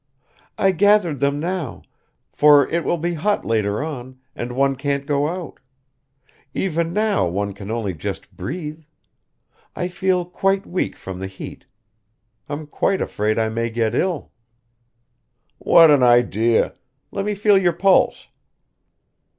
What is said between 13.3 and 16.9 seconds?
I may get ill." "What an idea!